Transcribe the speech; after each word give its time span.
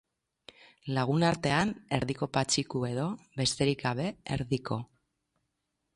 Lagunartean, 0.97 1.73
Erdiko 1.99 2.29
Patxiku 2.39 2.83
edo, 2.89 3.05
besterik 3.43 3.87
gabe, 3.87 4.11
Erdiko. 4.37 4.83